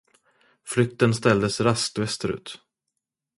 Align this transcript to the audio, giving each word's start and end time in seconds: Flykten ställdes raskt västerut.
Flykten 0.63 1.13
ställdes 1.13 1.61
raskt 1.61 1.97
västerut. 1.97 2.59